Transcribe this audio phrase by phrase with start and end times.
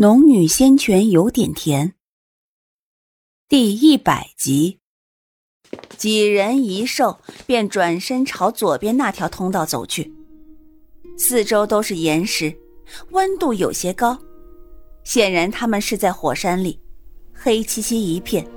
[0.00, 1.92] 农女仙泉有点甜。
[3.50, 4.78] 第一百集，
[5.98, 10.10] 几人一兽便转身朝左边那条通道走去。
[11.18, 12.56] 四周都是岩石，
[13.10, 14.18] 温度有些高，
[15.04, 16.80] 显然他们是在火山里，
[17.34, 18.48] 黑漆漆一片。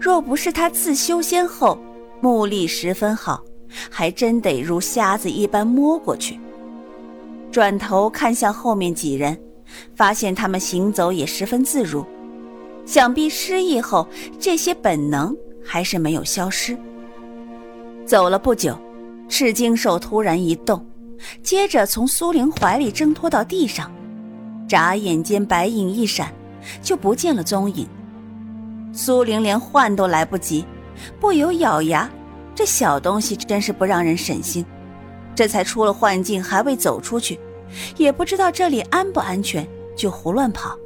[0.00, 1.78] 若不是他自修仙后
[2.22, 3.44] 目力十分好，
[3.90, 6.40] 还真得如瞎子一般摸过去。
[7.52, 9.38] 转头看向后面几人。
[9.94, 12.04] 发现他们行走也十分自如，
[12.84, 14.06] 想必失忆后
[14.38, 16.76] 这些本能还是没有消失。
[18.06, 18.78] 走了不久，
[19.28, 20.84] 赤金兽突然一动，
[21.42, 23.92] 接着从苏玲怀里挣脱到地上，
[24.66, 26.32] 眨眼间白影一闪，
[26.82, 27.86] 就不见了踪影。
[28.92, 30.64] 苏玲连唤都来不及，
[31.20, 32.10] 不由咬牙：
[32.54, 34.64] 这小东西真是不让人省心。
[35.34, 37.38] 这才出了幻境，还未走出去。
[37.96, 40.76] 也不知道这里安不安全，就胡乱跑。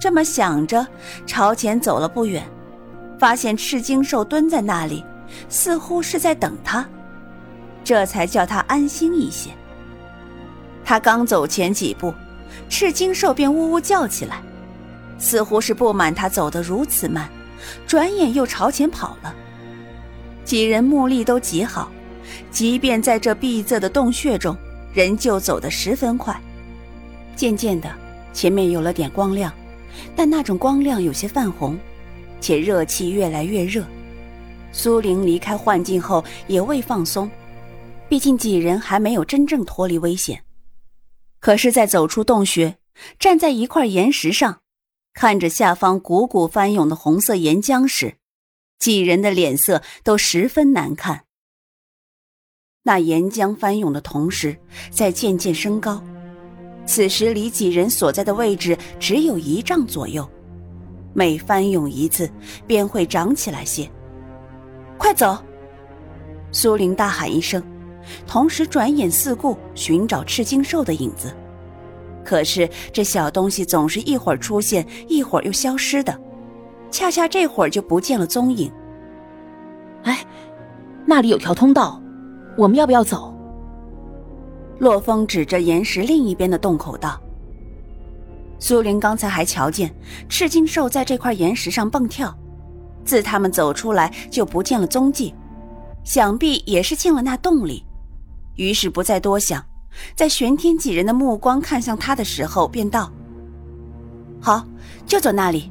[0.00, 0.86] 这么想着，
[1.26, 2.42] 朝前走了不远，
[3.18, 5.04] 发现赤金兽蹲在那里，
[5.48, 6.88] 似乎是在等他，
[7.84, 9.50] 这才叫他安心一些。
[10.84, 12.14] 他刚走前几步，
[12.68, 14.42] 赤金兽便呜呜叫起来，
[15.18, 17.28] 似乎是不满他走得如此慢，
[17.86, 19.34] 转眼又朝前跑了。
[20.42, 21.92] 几人目力都极好，
[22.50, 24.56] 即便在这闭塞的洞穴中。
[24.92, 26.38] 人就走得十分快，
[27.36, 27.88] 渐渐的，
[28.32, 29.52] 前面有了点光亮，
[30.16, 31.78] 但那种光亮有些泛红，
[32.40, 33.84] 且热气越来越热。
[34.72, 37.30] 苏玲离开幻境后也未放松，
[38.08, 40.42] 毕竟几人还没有真正脱离危险。
[41.40, 42.76] 可是，在走出洞穴，
[43.18, 44.60] 站在一块岩石上，
[45.14, 48.16] 看着下方汩汩翻涌的红色岩浆时，
[48.78, 51.24] 几人的脸色都十分难看。
[52.82, 54.56] 那岩浆翻涌的同时，
[54.90, 56.02] 在渐渐升高。
[56.86, 60.26] 此时离几人所在的位置只有一丈左右，
[61.12, 62.28] 每翻涌一次，
[62.66, 63.88] 便会长起来些。
[64.96, 65.36] 快走！
[66.52, 67.62] 苏玲大喊一声，
[68.26, 71.36] 同时转眼四顾，寻找赤金兽的影子。
[72.24, 76.18] 可是这小东西总是一会儿出现，一会儿又消失的，
[76.90, 78.72] 恰恰这会儿就不见了踪影。
[80.04, 80.24] 哎，
[81.04, 82.02] 那里有条通道。
[82.56, 83.34] 我们要不要走？
[84.78, 87.20] 洛风指着岩石另一边的洞口道
[88.58, 89.94] ：“苏玲刚才还瞧见
[90.28, 92.34] 赤金兽在这块岩石上蹦跳，
[93.04, 95.34] 自他们走出来就不见了踪迹，
[96.02, 97.84] 想必也是进了那洞里。
[98.56, 99.62] 于是不再多想，
[100.16, 103.10] 在玄天几人的目光看向他的时候，便道
[104.40, 104.66] ：‘好，
[105.06, 105.70] 就走那里。’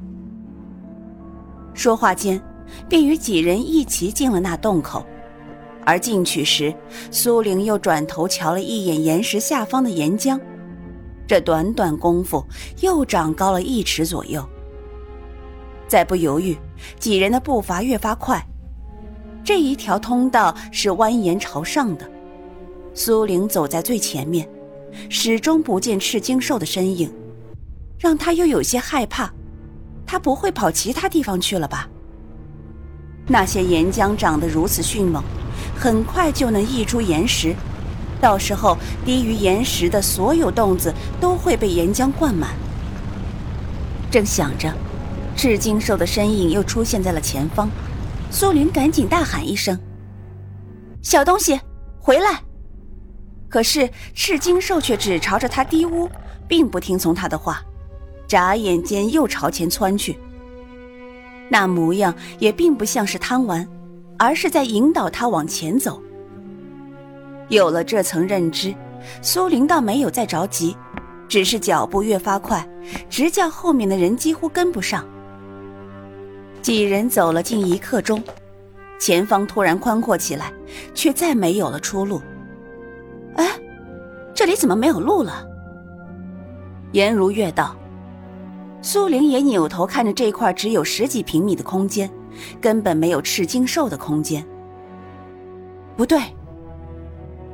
[1.74, 2.40] 说话间，
[2.88, 5.04] 便与几人一齐进了那洞口。”
[5.90, 6.72] 而进去时，
[7.10, 10.40] 苏玲又转头瞧了一眼岩石下方的岩浆，
[11.26, 12.46] 这短短功夫
[12.82, 14.48] 又长高了一尺左右。
[15.88, 16.56] 再不犹豫，
[17.00, 18.40] 几人的步伐越发快。
[19.44, 22.08] 这一条通道是蜿蜒朝上的，
[22.94, 24.48] 苏玲走在最前面，
[25.10, 27.12] 始终不见赤金兽的身影，
[27.98, 29.34] 让他又有些害怕。
[30.06, 31.90] 他不会跑其他地方去了吧？
[33.26, 35.24] 那些岩浆长得如此迅猛。
[35.78, 37.56] 很快就能溢出岩石，
[38.20, 42.52] 到时候低于岩石的所有洞子都会被岩浆灌满。
[44.12, 44.74] 正想着，
[45.36, 47.70] 赤金兽的身影又出现在了前方，
[48.32, 49.80] 苏玲赶紧大喊一声
[51.02, 51.60] ：“小东西，
[52.00, 52.42] 回来！”
[53.48, 56.10] 可是赤金兽却只朝着他低呜，
[56.48, 57.62] 并不听从他的话，
[58.28, 60.20] 眨眼间又朝前窜去。
[61.50, 63.68] 那模样也并不像是贪玩。
[64.20, 66.00] 而是在引导他往前走。
[67.48, 68.76] 有了这层认知，
[69.24, 70.76] 苏玲倒没有再着急，
[71.28, 72.68] 只是脚步越发快，
[73.10, 75.04] 直叫后面的人几乎跟不上。
[76.62, 78.22] 几人走了近一刻钟，
[79.00, 80.52] 前方突然宽阔起来，
[80.94, 82.22] 却再没有了出路。
[83.36, 83.48] 哎，
[84.36, 85.48] 这里怎么没有路了？
[86.92, 87.76] 颜如月道。
[88.82, 92.10] 苏玲也扭头看着这块只有十几平米的空间。
[92.62, 94.46] 根本没有赤金兽的空间。
[95.96, 96.22] 不对，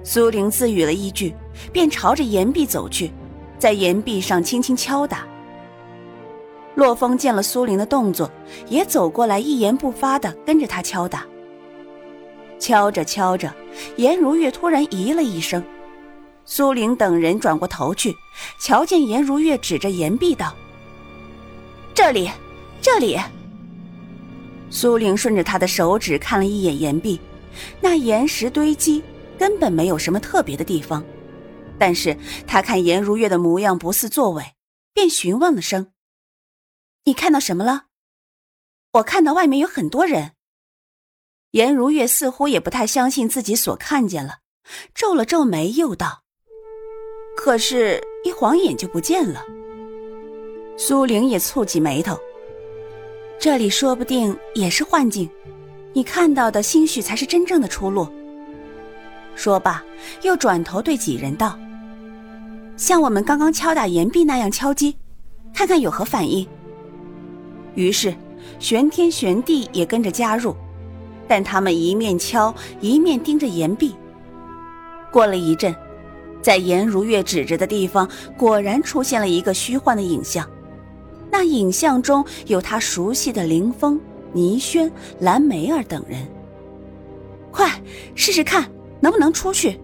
[0.03, 1.33] 苏玲自语了一句，
[1.73, 3.11] 便朝着岩壁走去，
[3.57, 5.25] 在岩壁上轻轻敲打。
[6.75, 8.29] 洛风见了苏玲的动作，
[8.67, 11.25] 也走过来，一言不发的跟着他敲打。
[12.59, 13.53] 敲着敲着，
[13.95, 15.63] 颜如月突然咦了一声，
[16.45, 18.13] 苏玲等人转过头去，
[18.59, 20.53] 瞧见颜如月指着岩壁道
[21.95, 22.29] ：“这里，
[22.81, 23.17] 这里。”
[24.69, 27.19] 苏玲顺着他的手指看了一眼岩壁，
[27.81, 29.03] 那岩石堆积
[29.37, 31.03] 根本没有什么特别的地方，
[31.77, 34.43] 但是他看颜如月的模样不似作伪，
[34.93, 35.91] 便询问了声
[37.05, 37.85] ：“你看到什么了？”
[38.93, 40.31] 我看到外面有很多人。
[41.51, 44.39] 颜如月似乎也不太相信自己所看见了，
[44.93, 46.23] 皱了皱眉，又道
[47.37, 49.41] ：“可是，一晃眼就不见了。”
[50.77, 52.19] 苏玲也蹙起眉头
[53.39, 55.29] ：“这里说不定也是幻境，
[55.93, 58.07] 你看到的兴许才是真正的出路。”
[59.35, 59.83] 说罢，
[60.23, 61.57] 又转头对几人道
[62.77, 64.95] ：“像我们刚刚敲打岩壁那样敲击，
[65.53, 66.47] 看看有何反应。”
[67.75, 68.15] 于是，
[68.59, 70.55] 玄天玄地也跟着加入。
[71.27, 73.95] 但他们一面敲，一面盯着岩壁。
[75.11, 75.75] 过了一阵，
[76.39, 80.47] 在颜如月指着的地方，果然出现了一个虚幻的影像。
[81.37, 83.99] 那影像中有他熟悉的林峰、
[84.31, 84.89] 倪轩、
[85.19, 86.25] 蓝梅儿等人。
[87.51, 87.69] 快，
[88.15, 88.65] 试试看
[89.01, 89.77] 能不能出去！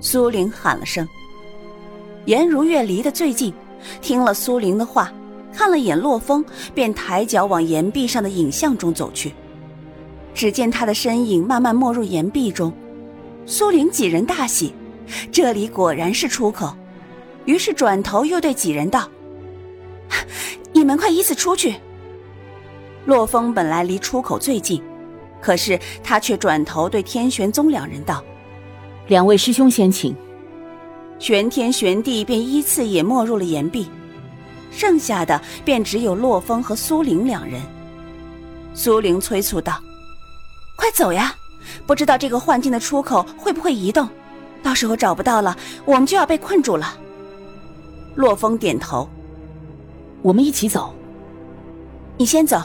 [0.00, 1.06] 苏玲喊了声。
[2.24, 3.54] 颜如月离得最近，
[4.00, 5.12] 听了苏玲的话，
[5.52, 6.44] 看了眼洛风，
[6.74, 9.32] 便抬脚往岩壁上的影像中走去。
[10.34, 12.72] 只见他的身影慢慢没入岩壁中，
[13.46, 14.74] 苏玲几人大喜，
[15.30, 16.76] 这里果然是出口，
[17.44, 19.08] 于是转头又对几人道
[20.72, 21.76] ：“你们快依次出去。”
[23.06, 24.82] 洛风本来离出口最近，
[25.40, 28.22] 可是他却转头对天玄宗两人道
[29.08, 30.14] ：“两位师兄先请。”
[31.18, 33.88] 玄天玄地便依次也没入了岩壁，
[34.70, 37.60] 剩下的便只有洛风和苏玲两人。
[38.74, 39.80] 苏玲催促道。
[40.76, 41.34] 快走呀！
[41.86, 44.08] 不知道这个幻境的出口会不会移动，
[44.62, 45.56] 到时候找不到了，
[45.86, 46.98] 我们就要被困住了。
[48.14, 49.08] 洛风点头，
[50.26, 50.92] 我们一起走。
[52.16, 52.60] 你先走，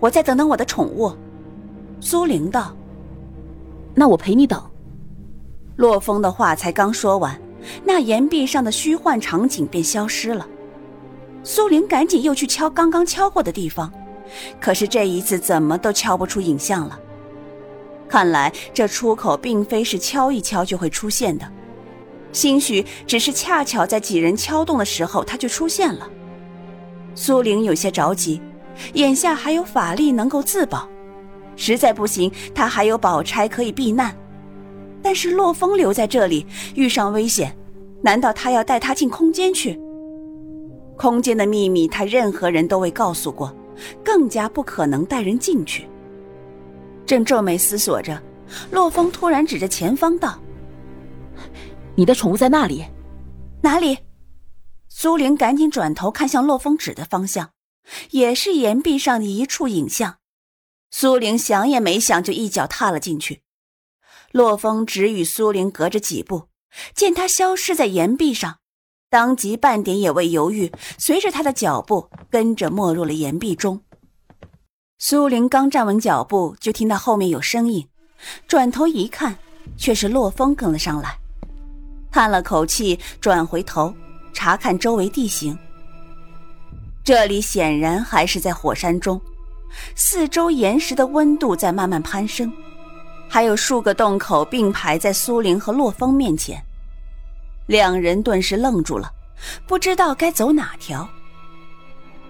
[0.00, 1.12] 我再等等我的宠物。
[2.00, 2.76] 苏玲道
[3.94, 4.60] ：“那我陪你等。”
[5.76, 7.40] 洛风的话才刚说完，
[7.84, 10.44] 那岩壁上的虚幻场景便消失了。
[11.44, 13.92] 苏玲赶紧又去敲刚刚敲过的地方，
[14.60, 16.98] 可是这一次怎么都敲不出影像了。
[18.08, 21.48] 看来这出口并非是敲一敲就会出现的，
[22.32, 26.10] 兴许只是恰巧在几人敲动的时候，它就出现了。
[27.14, 28.40] 苏玲有些着急，
[28.94, 30.88] 眼下还有法力能够自保，
[31.56, 34.14] 实在不行，她还有宝钗可以避难。
[35.02, 37.54] 但是洛风留在这里，遇上危险，
[38.02, 39.78] 难道他要带他进空间去？
[40.96, 43.54] 空间的秘密，他任何人都未告诉过，
[44.02, 45.86] 更加不可能带人进去。
[47.04, 48.18] 正皱眉思索着，
[48.70, 50.38] 洛风突然指着前方道
[51.94, 52.84] ：“你的宠物在那里？
[53.60, 53.98] 哪里？”
[55.04, 57.50] 苏玲赶紧转头看向洛风指的方向，
[58.12, 60.16] 也是岩壁上的一处影像。
[60.90, 63.42] 苏玲想也没想，就一脚踏了进去。
[64.32, 66.48] 洛风只与苏玲隔着几步，
[66.94, 68.60] 见他消失在岩壁上，
[69.10, 73.82] 当即半点也未犹豫，随着他的脚步跟着没入了岩壁中。
[74.98, 77.86] 苏玲刚站稳脚步，就听到后面有声音，
[78.48, 79.36] 转头一看，
[79.76, 81.18] 却是洛风跟了上来。
[82.10, 83.94] 叹了口气，转回头
[84.34, 85.56] 查看周围地形。
[87.02, 89.20] 这里显然还是在火山中，
[89.94, 92.52] 四周岩石的温度在慢慢攀升，
[93.28, 96.62] 还有数个洞口并排在苏玲和洛风面前。
[97.66, 99.10] 两人顿时愣住了，
[99.66, 101.08] 不知道该走哪条。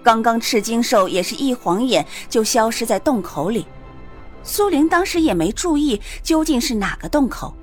[0.03, 3.65] 刚刚赤金兽也是一晃眼就消失在洞口里，
[4.43, 7.53] 苏玲当时也没注意究竟是哪个洞口，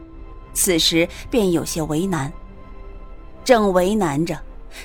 [0.52, 2.32] 此时便有些为难。
[3.44, 4.38] 正为难着，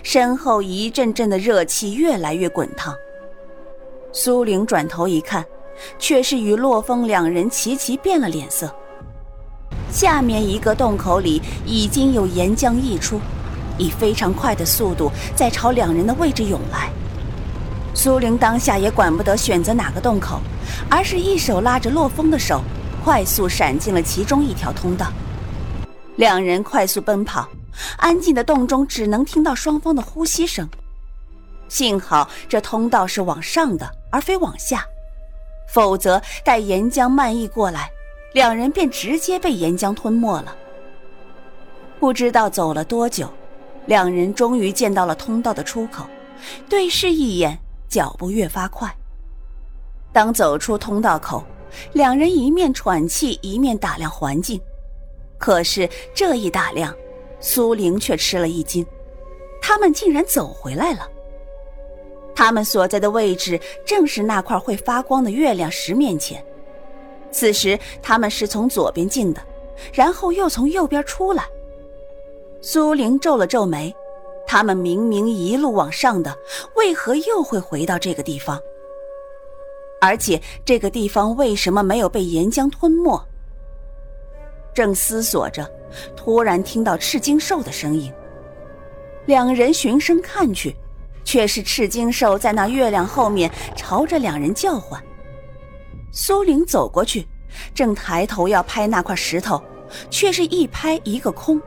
[0.03, 2.93] 身后一阵阵的热气越来越滚烫。
[4.11, 5.45] 苏玲转头一看，
[5.99, 8.73] 却是与洛风两人齐齐变了脸色。
[9.91, 13.19] 下面一个洞口里已经有岩浆溢出，
[13.77, 16.89] 以非常快的速度在朝两人的位置涌来。
[17.93, 20.39] 苏玲当下也管不得选择哪个洞口，
[20.89, 22.61] 而是一手拉着洛风的手，
[23.03, 25.07] 快速闪进了其中一条通道。
[26.17, 27.47] 两人快速奔跑，
[27.98, 30.67] 安静的洞中只能听到双方的呼吸声。
[31.67, 34.86] 幸好这通道是往上的，而非往下，
[35.67, 37.89] 否则待岩浆漫溢过来，
[38.34, 40.55] 两人便直接被岩浆吞没了。
[42.00, 43.29] 不知道走了多久，
[43.86, 46.05] 两人终于见到了通道的出口，
[46.69, 47.60] 对视一眼。
[47.89, 48.93] 脚步越发快。
[50.12, 51.41] 当走出通道口，
[51.93, 54.60] 两人一面喘气，一面打量环境。
[55.38, 56.93] 可是这一打量，
[57.39, 58.86] 苏玲却吃了一惊，
[59.62, 61.10] 他们竟然走回来了。
[62.36, 66.44] 他们所在的位置正是那块会发光的月亮石面前。
[67.32, 69.41] 此时他们是从左边进的，
[69.91, 71.46] 然后又从右边出来。
[72.62, 73.96] 苏玲皱了皱眉，
[74.46, 76.36] 他们明明一路往上的，
[76.75, 78.60] 为何又会回到这个地方？
[80.00, 83.20] 而且这个地方为什么没有被岩浆吞没？
[84.74, 85.67] 正思索着，
[86.15, 88.12] 突然听到赤金兽的声音。
[89.25, 90.75] 两人循声看去，
[91.24, 95.03] 却是赤金兽在那月亮后面朝着两人叫唤。
[96.12, 97.27] 苏玲走过去，
[97.75, 99.62] 正抬头要拍那块石头，
[100.10, 101.62] 却是一拍一个空，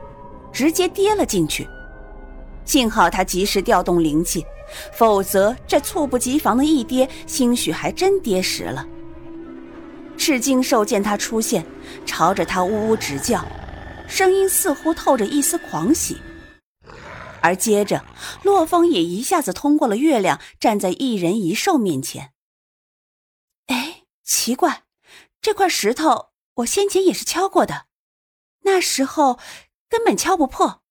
[0.51, 1.67] 直接跌了进去。
[2.65, 4.45] 幸好他及时调动灵气，
[4.93, 8.85] 否则这猝不及防的一跌，兴许还真跌实了。
[10.17, 11.65] 赤金兽见他出现，
[12.05, 13.43] 朝着他呜呜直叫，
[14.11, 16.21] 声音似乎透着一丝狂喜。
[17.41, 18.03] 而接着，
[18.43, 22.33] 洛风也一下子通过了月亮，站在一人一兽面前。
[23.67, 24.83] 哎，奇怪，
[25.41, 27.85] 这块石头我先前也是敲过的，
[28.63, 29.39] 那时候
[29.87, 30.81] 根本敲不破。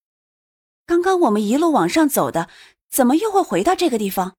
[0.87, 2.49] 刚刚我们一路往上走的，
[2.91, 4.39] 怎么又会回到这个地方？